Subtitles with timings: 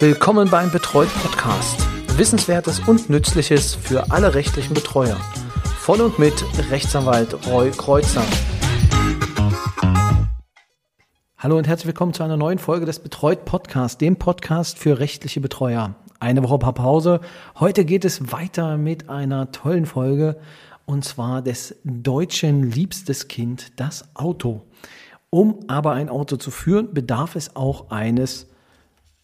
[0.00, 1.86] Willkommen beim Betreut Podcast.
[2.18, 5.16] Wissenswertes und Nützliches für alle rechtlichen Betreuer.
[5.78, 6.34] Von und mit
[6.68, 8.24] Rechtsanwalt Roy Kreuzer.
[11.38, 15.40] Hallo und herzlich willkommen zu einer neuen Folge des Betreut Podcast, dem Podcast für rechtliche
[15.40, 15.94] Betreuer.
[16.18, 17.20] Eine Woche Pause.
[17.60, 20.36] Heute geht es weiter mit einer tollen Folge
[20.86, 24.62] und zwar des deutschen liebstes Kind, das Auto.
[25.30, 28.48] Um aber ein Auto zu führen, bedarf es auch eines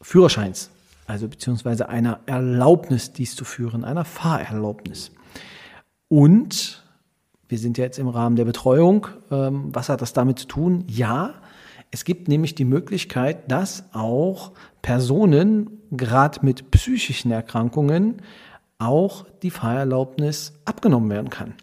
[0.01, 0.71] Führerscheins,
[1.07, 5.13] also beziehungsweise einer Erlaubnis, dies zu führen, einer Fahrerlaubnis.
[6.09, 6.83] Und
[7.49, 9.09] wir sind ja jetzt im Rahmen der Betreuung.
[9.31, 10.85] Ähm, was hat das damit zu tun?
[10.87, 11.35] Ja,
[11.91, 18.23] es gibt nämlich die Möglichkeit, dass auch Personen, gerade mit psychischen Erkrankungen,
[18.79, 21.55] auch die Fahrerlaubnis abgenommen werden kann.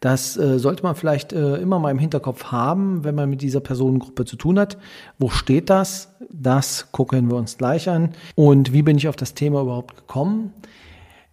[0.00, 3.60] Das äh, sollte man vielleicht äh, immer mal im Hinterkopf haben, wenn man mit dieser
[3.60, 4.76] Personengruppe zu tun hat.
[5.18, 6.14] Wo steht das?
[6.30, 8.10] Das gucken wir uns gleich an.
[8.34, 10.52] Und wie bin ich auf das Thema überhaupt gekommen?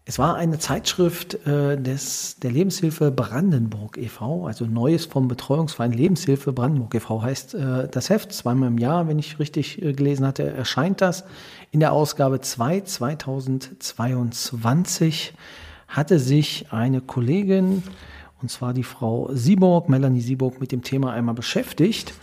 [0.05, 6.51] Es war eine Zeitschrift äh, des, der Lebenshilfe Brandenburg e.V., also Neues vom Betreuungsverein Lebenshilfe
[6.51, 7.21] Brandenburg e.V.
[7.21, 8.33] heißt äh, das Heft.
[8.33, 11.23] Zweimal im Jahr, wenn ich richtig äh, gelesen hatte, erscheint das.
[11.71, 15.35] In der Ausgabe 2 2022
[15.87, 17.83] hatte sich eine Kollegin,
[18.43, 22.13] und zwar die Frau Sieburg, Melanie Sieburg, mit dem Thema einmal beschäftigt.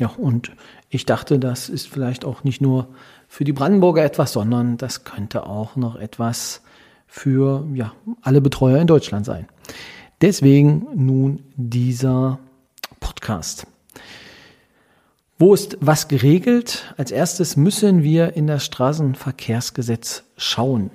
[0.00, 0.52] Ja, und
[0.88, 2.88] ich dachte, das ist vielleicht auch nicht nur
[3.28, 6.62] für die Brandenburger etwas, sondern das könnte auch noch etwas
[7.06, 9.46] für ja, alle Betreuer in Deutschland sein.
[10.22, 12.38] Deswegen nun dieser
[12.98, 13.66] Podcast.
[15.38, 16.94] Wo ist was geregelt?
[16.96, 20.90] Als erstes müssen wir in das Straßenverkehrsgesetz schauen.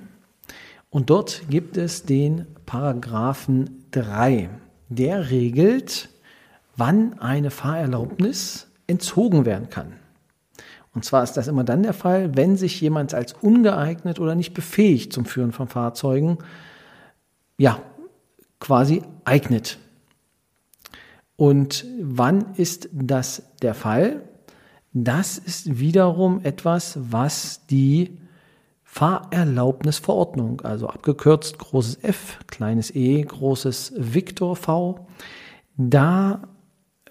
[0.90, 4.50] Und dort gibt es den Paragraphen 3.
[4.88, 6.10] Der regelt,
[6.76, 9.94] wann eine Fahrerlaubnis entzogen werden kann.
[10.94, 14.54] Und zwar ist das immer dann der Fall, wenn sich jemand als ungeeignet oder nicht
[14.54, 16.38] befähigt zum Führen von Fahrzeugen,
[17.58, 17.82] ja,
[18.60, 19.78] quasi eignet.
[21.36, 24.22] Und wann ist das der Fall?
[24.92, 28.16] Das ist wiederum etwas, was die
[28.96, 35.06] Fahrerlaubnisverordnung, also abgekürzt großes F, kleines e, großes Victor V,
[35.76, 36.40] da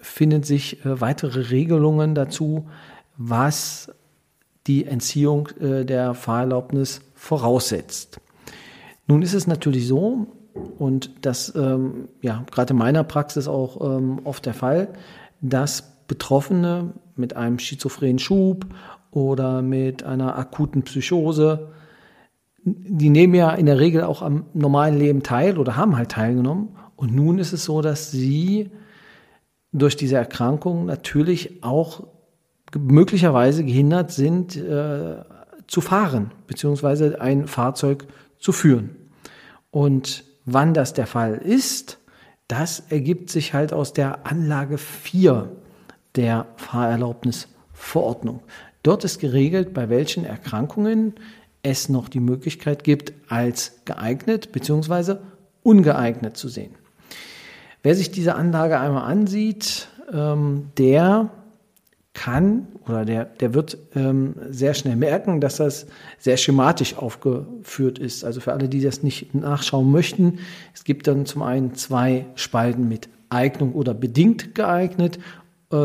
[0.00, 2.68] finden sich äh, weitere Regelungen dazu,
[3.16, 3.92] was
[4.66, 8.20] die Entziehung äh, der Fahrerlaubnis voraussetzt.
[9.06, 10.26] Nun ist es natürlich so,
[10.80, 14.88] und das ähm, ja gerade in meiner Praxis auch ähm, oft der Fall,
[15.40, 18.66] dass Betroffene mit einem schizophrenen Schub
[19.16, 21.70] oder mit einer akuten Psychose,
[22.64, 26.76] die nehmen ja in der Regel auch am normalen Leben teil oder haben halt teilgenommen.
[26.96, 28.70] Und nun ist es so, dass sie
[29.72, 32.08] durch diese Erkrankung natürlich auch
[32.76, 35.24] möglicherweise gehindert sind äh,
[35.66, 38.06] zu fahren, beziehungsweise ein Fahrzeug
[38.38, 38.96] zu führen.
[39.70, 42.00] Und wann das der Fall ist,
[42.48, 45.50] das ergibt sich halt aus der Anlage 4
[46.16, 48.42] der Fahrerlaubnisverordnung.
[48.86, 51.14] Dort ist geregelt, bei welchen Erkrankungen
[51.64, 55.16] es noch die Möglichkeit gibt, als geeignet bzw.
[55.64, 56.70] ungeeignet zu sehen.
[57.82, 61.30] Wer sich diese Anlage einmal ansieht, ähm, der
[62.14, 65.88] kann oder der, der wird ähm, sehr schnell merken, dass das
[66.20, 68.24] sehr schematisch aufgeführt ist.
[68.24, 70.38] Also für alle, die das nicht nachschauen möchten,
[70.74, 75.18] es gibt dann zum einen zwei Spalten mit Eignung oder bedingt geeignet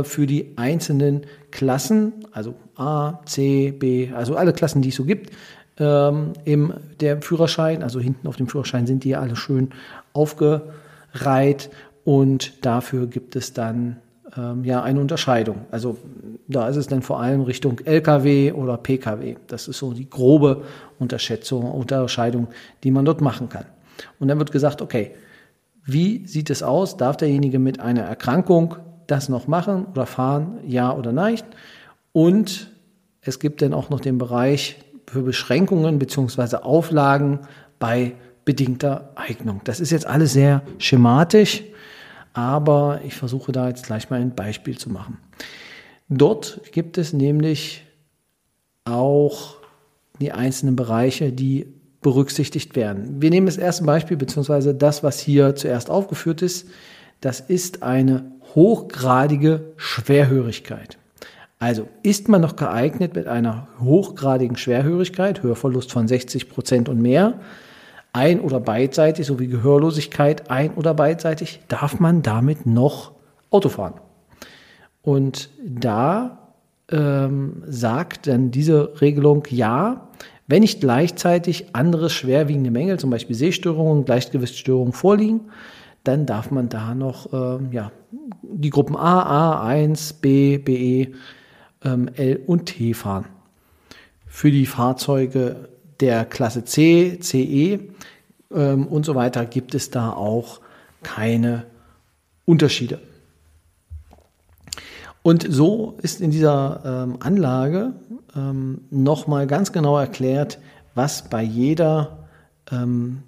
[0.04, 5.32] für die einzelnen Klassen, also A, C, B, also alle Klassen, die es so gibt,
[5.78, 7.84] ähm, im der Führerschein.
[7.84, 9.70] Also hinten auf dem Führerschein sind die ja alle schön
[10.14, 11.70] aufgereiht
[12.04, 13.98] und dafür gibt es dann
[14.38, 15.66] ähm, ja eine Unterscheidung.
[15.72, 15.98] Also
[16.48, 19.36] da ist es dann vor allem Richtung LKW oder PKW.
[19.48, 20.64] Das ist so die grobe
[21.00, 22.48] Unterschätzung, Unterscheidung,
[22.84, 23.66] die man dort machen kann.
[24.20, 25.12] Und dann wird gesagt, okay,
[25.84, 26.98] wie sieht es aus?
[26.98, 28.76] Darf derjenige mit einer Erkrankung
[29.12, 30.60] das noch machen oder fahren?
[30.66, 31.40] Ja oder nein?
[32.14, 32.72] Und
[33.22, 34.78] es gibt dann auch noch den Bereich
[35.08, 36.58] für Beschränkungen bzw.
[36.58, 37.40] Auflagen
[37.80, 38.14] bei
[38.46, 39.62] bedingter Eignung.
[39.66, 41.64] Das ist jetzt alles sehr schematisch
[42.34, 45.18] aber ich versuche da jetzt gleich mal ein Beispiel zu machen.
[46.10, 47.84] Dort gibt es nämlich
[48.86, 49.58] auch
[50.20, 51.68] die einzelnen Bereiche, die
[52.02, 53.22] berücksichtigt werden.
[53.22, 56.68] Wir nehmen das erste Beispiel, beziehungsweise das, was hier zuerst aufgeführt ist.
[57.22, 60.98] Das ist eine hochgradige Schwerhörigkeit.
[61.60, 67.40] Also ist man noch geeignet mit einer hochgradigen Schwerhörigkeit, Hörverlust von 60 Prozent und mehr,
[68.14, 73.12] ein- oder beidseitig, sowie Gehörlosigkeit ein- oder beidseitig, darf man damit noch
[73.52, 73.94] Auto fahren.
[75.02, 76.40] Und da
[76.92, 80.08] ähm, sagt dann diese Regelung ja,
[80.48, 85.42] wenn nicht gleichzeitig andere schwerwiegende Mängel, zum Beispiel Sehstörungen, Gleichgewichtsstörungen vorliegen,
[86.04, 87.92] dann darf man da noch äh, ja,
[88.42, 91.14] die Gruppen A, A1, B, BE,
[91.84, 93.26] ähm, L und T fahren.
[94.26, 95.70] Für die Fahrzeuge
[96.00, 97.80] der Klasse C, CE
[98.54, 100.62] ähm, und so weiter gibt es da auch
[101.04, 101.66] keine
[102.46, 103.00] Unterschiede.
[105.24, 107.94] Und so ist in dieser ähm, Anlage
[108.36, 110.58] ähm, nochmal ganz genau erklärt,
[110.96, 112.28] was bei jeder
[112.72, 113.24] ähm,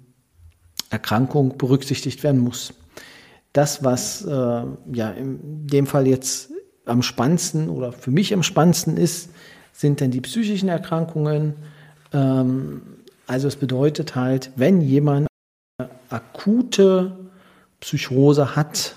[0.90, 2.74] Erkrankung berücksichtigt werden muss.
[3.52, 6.50] Das, was äh, ja in dem Fall jetzt
[6.86, 9.30] am spannendsten oder für mich am spannendsten ist,
[9.72, 11.54] sind dann die psychischen Erkrankungen.
[12.12, 12.82] Ähm,
[13.26, 15.26] also es bedeutet halt, wenn jemand
[15.78, 17.16] eine akute
[17.80, 18.94] Psychose hat,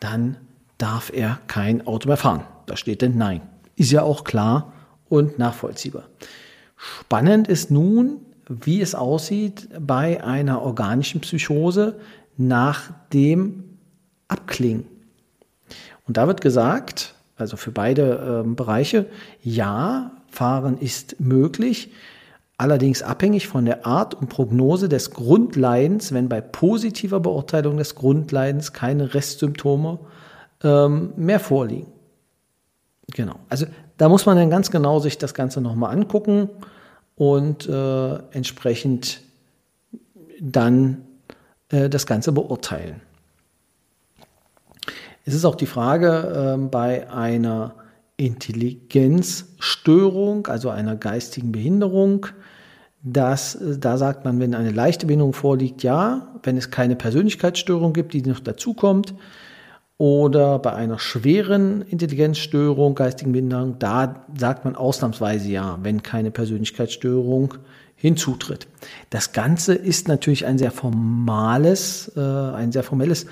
[0.00, 0.36] dann
[0.78, 2.44] darf er kein Auto mehr fahren.
[2.66, 3.42] Da steht denn Nein.
[3.76, 4.72] Ist ja auch klar
[5.08, 6.04] und nachvollziehbar.
[6.76, 11.96] Spannend ist nun, wie es aussieht bei einer organischen Psychose
[12.36, 13.64] nach dem
[14.28, 14.86] Abklingen.
[16.06, 19.06] Und da wird gesagt, also für beide äh, Bereiche,
[19.42, 21.92] ja, Fahren ist möglich,
[22.56, 28.72] allerdings abhängig von der Art und Prognose des Grundleidens, wenn bei positiver Beurteilung des Grundleidens
[28.72, 29.98] keine Restsymptome
[30.62, 31.92] ähm, mehr vorliegen.
[33.12, 33.36] Genau.
[33.48, 36.48] Also da muss man dann ganz genau sich das Ganze nochmal angucken
[37.16, 39.20] und äh, entsprechend
[40.40, 41.02] dann
[41.68, 43.00] äh, das Ganze beurteilen.
[45.24, 47.74] Es ist auch die Frage äh, bei einer
[48.16, 52.26] Intelligenzstörung, also einer geistigen Behinderung,
[53.02, 57.92] dass äh, da sagt man, wenn eine leichte Behinderung vorliegt, ja, wenn es keine Persönlichkeitsstörung
[57.92, 59.14] gibt, die noch dazukommt,
[59.96, 67.54] oder bei einer schweren Intelligenzstörung, geistigen Behinderung, da sagt man ausnahmsweise ja, wenn keine Persönlichkeitsstörung
[67.94, 68.66] hinzutritt.
[69.10, 73.26] Das Ganze ist natürlich ein sehr formales, äh, ein sehr formelles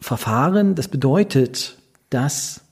[0.00, 0.74] Verfahren.
[0.74, 1.76] Das bedeutet,
[2.10, 2.62] dass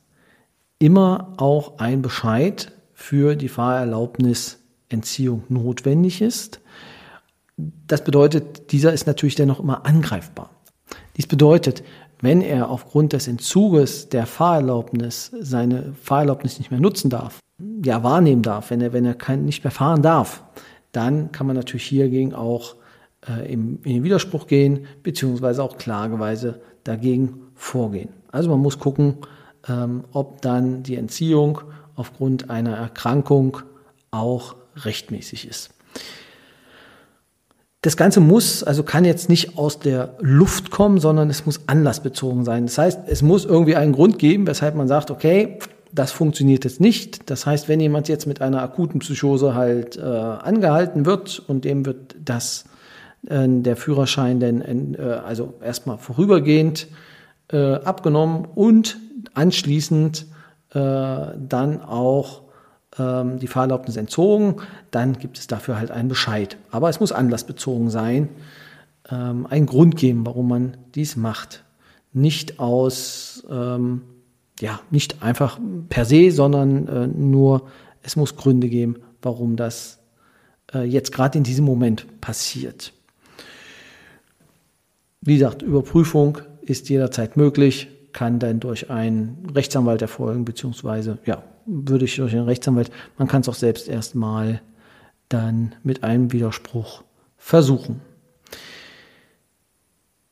[0.79, 6.61] immer auch ein Bescheid für die Fahrerlaubnisentziehung notwendig ist.
[7.56, 10.50] Das bedeutet, dieser ist natürlich dennoch immer angreifbar.
[11.17, 11.82] Dies bedeutet,
[12.20, 17.40] wenn er aufgrund des Entzuges der Fahrerlaubnis seine Fahrerlaubnis nicht mehr nutzen darf,
[17.84, 20.42] ja wahrnehmen darf, wenn er, wenn er kein, nicht mehr fahren darf,
[20.92, 22.76] dann kann man natürlich hiergegen auch
[23.28, 28.10] äh, im, in den Widerspruch gehen, beziehungsweise auch klageweise dagegen vorgehen.
[28.30, 29.19] Also man muss gucken,
[29.69, 31.60] ähm, ob dann die Entziehung
[31.94, 33.58] aufgrund einer Erkrankung
[34.10, 35.70] auch rechtmäßig ist.
[37.86, 42.44] Das Ganze muss, also kann jetzt nicht aus der Luft kommen, sondern es muss anlassbezogen
[42.44, 42.66] sein.
[42.66, 45.60] Das heißt, es muss irgendwie einen Grund geben, weshalb man sagt, okay,
[45.92, 47.30] das funktioniert jetzt nicht.
[47.30, 51.86] Das heißt, wenn jemand jetzt mit einer akuten Psychose halt äh, angehalten wird und dem
[51.86, 52.64] wird das
[53.28, 56.88] äh, der Führerschein denn äh, also erstmal vorübergehend
[57.52, 58.98] äh, abgenommen und
[59.34, 60.26] anschließend
[60.70, 62.45] äh, dann auch
[62.98, 64.56] ähm, die Fahrerlaubnis entzogen,
[64.90, 66.56] dann gibt es dafür halt einen Bescheid.
[66.70, 68.28] Aber es muss anlassbezogen sein,
[69.10, 71.64] ähm, einen Grund geben, warum man dies macht.
[72.12, 74.02] Nicht aus, ähm,
[74.60, 77.69] ja, nicht einfach per se, sondern äh, nur,
[78.02, 79.98] es muss Gründe geben, warum das
[80.72, 82.93] äh, jetzt gerade in diesem Moment passiert.
[85.20, 92.06] Wie gesagt, Überprüfung ist jederzeit möglich, kann dann durch einen Rechtsanwalt erfolgen, beziehungsweise, ja, würde
[92.06, 94.63] ich durch einen Rechtsanwalt, man kann es auch selbst erstmal
[95.29, 97.05] dann mit einem Widerspruch
[97.37, 98.01] versuchen.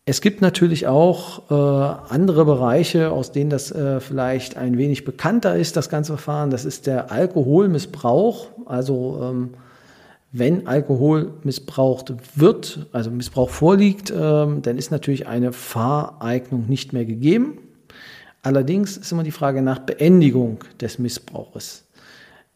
[0.06, 1.54] Es gibt natürlich auch äh,
[2.10, 6.48] andere Bereiche, aus denen das äh, vielleicht ein wenig bekannter ist, das ganze Verfahren.
[6.48, 8.48] Das ist der Alkoholmissbrauch.
[8.64, 9.50] Also ähm,
[10.32, 17.04] wenn Alkohol missbraucht wird, also Missbrauch vorliegt, ähm, dann ist natürlich eine Fahreignung nicht mehr
[17.04, 17.58] gegeben.
[18.44, 21.84] Allerdings ist immer die Frage nach Beendigung des Missbrauches.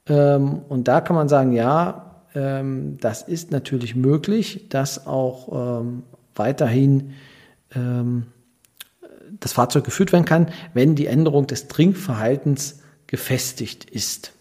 [0.07, 6.02] Ähm, und da kann man sagen, ja, ähm, das ist natürlich möglich, dass auch ähm,
[6.37, 7.14] weiterhin
[9.40, 14.33] das Fahrzeug geführt werden kann, wenn die Änderung des Trinkverhaltens gefestigt ist.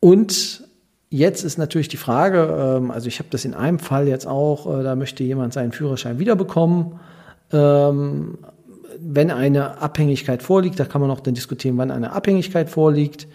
[0.00, 0.64] Und
[1.10, 4.82] jetzt ist natürlich die Frage, also ich habe das in einem Fall jetzt auch, äh,
[4.82, 6.98] da möchte jemand seinen Führerschein wiederbekommen.
[9.00, 13.26] Wenn eine Abhängigkeit vorliegt, da kann man auch dann diskutieren, wann eine Abhängigkeit vorliegt.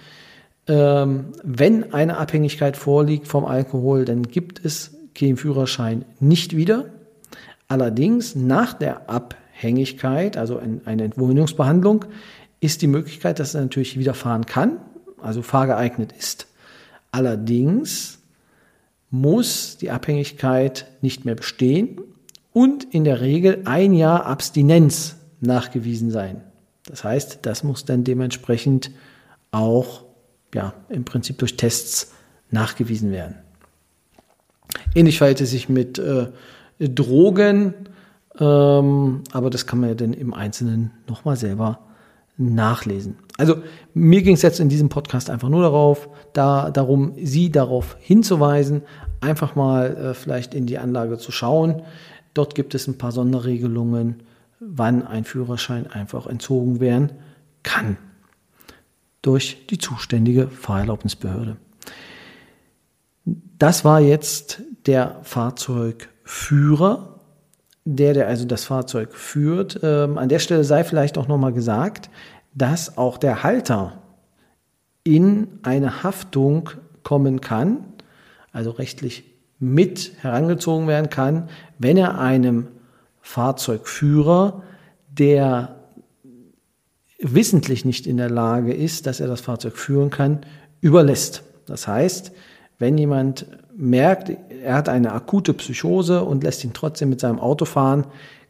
[0.67, 6.85] Ähm, wenn eine Abhängigkeit vorliegt vom Alkohol, dann gibt es den Führerschein nicht wieder.
[7.67, 12.05] Allerdings nach der Abhängigkeit, also eine Entwöhnungsbehandlung,
[12.59, 14.77] ist die Möglichkeit, dass er natürlich wieder fahren kann,
[15.21, 16.47] also fahrgeeignet ist.
[17.11, 18.19] Allerdings
[19.09, 22.01] muss die Abhängigkeit nicht mehr bestehen
[22.53, 26.41] und in der Regel ein Jahr Abstinenz nachgewiesen sein.
[26.85, 28.91] Das heißt, das muss dann dementsprechend
[29.51, 30.03] auch
[30.53, 32.13] ja, im Prinzip durch Tests
[32.49, 33.35] nachgewiesen werden.
[34.95, 36.27] Ähnlich verhält es sich mit äh,
[36.79, 37.73] Drogen,
[38.39, 41.79] ähm, aber das kann man ja dann im Einzelnen nochmal selber
[42.37, 43.17] nachlesen.
[43.37, 43.57] Also
[43.93, 48.83] mir ging es jetzt in diesem Podcast einfach nur darauf, da, darum, Sie darauf hinzuweisen,
[49.19, 51.81] einfach mal äh, vielleicht in die Anlage zu schauen.
[52.33, 54.23] Dort gibt es ein paar Sonderregelungen,
[54.61, 57.11] wann ein Führerschein einfach entzogen werden
[57.63, 57.97] kann
[59.23, 61.57] durch die zuständige Fahrerlaubnisbehörde.
[63.25, 67.19] Das war jetzt der Fahrzeugführer,
[67.85, 69.79] der, der also das Fahrzeug führt.
[69.83, 72.09] Ähm, an der Stelle sei vielleicht auch nochmal gesagt,
[72.53, 74.01] dass auch der Halter
[75.03, 76.69] in eine Haftung
[77.03, 77.85] kommen kann,
[78.51, 79.23] also rechtlich
[79.57, 81.49] mit herangezogen werden kann,
[81.79, 82.67] wenn er einem
[83.21, 84.63] Fahrzeugführer,
[85.09, 85.75] der
[87.19, 90.41] wissentlich nicht in der Lage ist, dass er das Fahrzeug führen kann,
[90.81, 91.43] überlässt.
[91.65, 92.31] Das heißt,
[92.79, 94.31] wenn jemand merkt,
[94.63, 98.05] er hat eine akute Psychose und lässt ihn trotzdem mit seinem Auto fahren,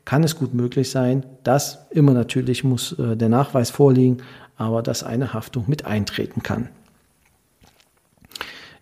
[0.05, 4.17] kann es gut möglich sein, dass immer natürlich muss äh, der Nachweis vorliegen,
[4.57, 6.69] aber dass eine Haftung mit eintreten kann.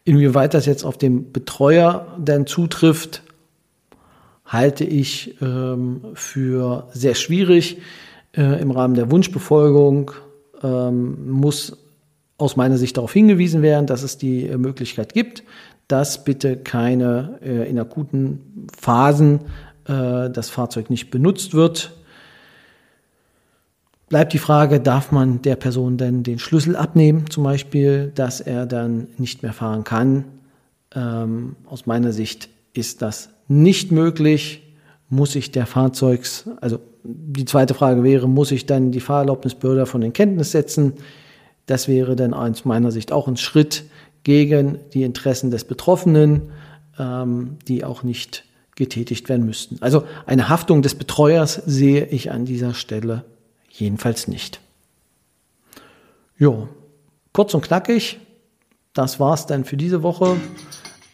[0.05, 3.21] Inwieweit das jetzt auf den Betreuer denn zutrifft,
[4.49, 7.77] halte ich ähm, für sehr schwierig.
[8.35, 10.11] Äh, Im Rahmen der Wunschbefolgung
[10.61, 11.77] ähm, muss
[12.37, 15.43] aus meiner Sicht darauf hingewiesen werden, dass es die äh, Möglichkeit gibt,
[15.87, 19.41] dass bitte keine äh, in akuten Phasen
[19.85, 21.95] äh, das Fahrzeug nicht benutzt wird.
[24.07, 28.65] Bleibt die Frage, darf man der Person denn den Schlüssel abnehmen, zum Beispiel, dass er
[28.65, 30.25] dann nicht mehr fahren kann?
[30.95, 34.63] Ähm, aus meiner Sicht ist das nicht möglich.
[35.09, 40.01] Muss ich der Fahrzeugs, also die zweite Frage wäre, muss ich dann die Fahrerlaubnisbehörde von
[40.03, 40.93] in Kenntnis setzen?
[41.65, 43.83] Das wäre dann aus meiner Sicht auch ein Schritt
[44.23, 46.51] gegen die Interessen des Betroffenen,
[46.99, 49.77] ähm, die auch nicht getätigt werden müssten.
[49.81, 53.25] Also eine Haftung des Betreuers sehe ich an dieser Stelle
[53.69, 54.61] jedenfalls nicht.
[56.37, 56.69] Jo,
[57.33, 58.19] kurz und knackig,
[58.93, 60.37] das war's dann für diese Woche.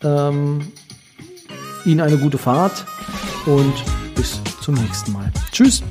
[0.04, 0.72] Ähm,
[1.86, 2.86] Ihnen eine gute Fahrt
[3.46, 3.74] und
[4.16, 5.32] bis zum nächsten Mal.
[5.52, 5.84] Tschüss.